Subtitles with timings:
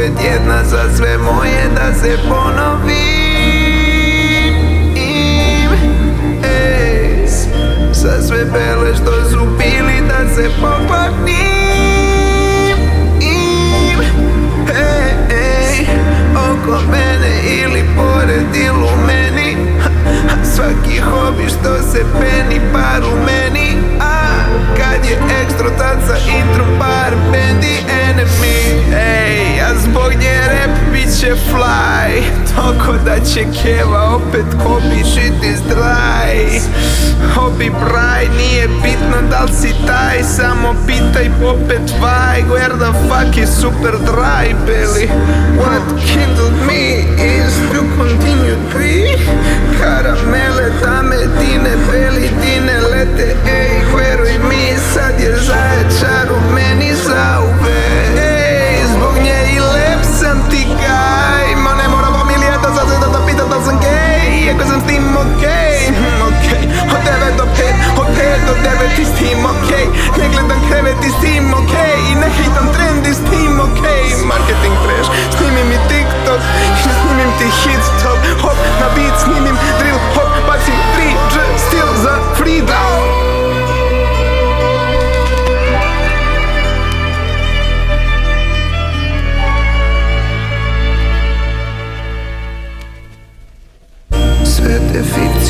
[0.00, 2.90] Opet jedna za sve moje da se ponovim.
[6.44, 7.26] Ej,
[7.92, 10.89] Za sve bele što su bili da se poklonim
[33.34, 36.60] će keva opet hobi shit is dry
[37.34, 42.42] Hobi braj, nije bitno da li si taj Samo pitaj popet vaj.
[42.42, 45.06] Where the fuck is super dry belly
[45.60, 46.84] What kindled me
[47.36, 49.16] is to continue to be
[49.78, 52.09] Karamele, dame, dine, beli,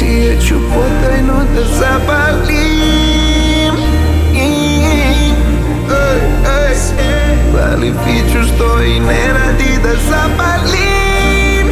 [0.00, 2.60] fikcije ću potajno da zapalim
[4.34, 4.80] Ej,
[6.66, 6.76] ej,
[7.52, 11.66] Pali fiću što i ne radi da zapalim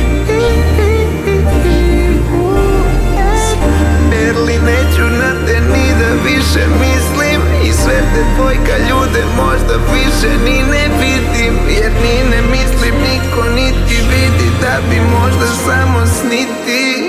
[4.29, 7.41] Erli neću na te ni da više mislim.
[7.69, 11.55] I sve te dvojka ljude možda više ni ne vidim.
[11.69, 17.08] Jer ni ne mislim niko niti vidi da bi možda samo sniti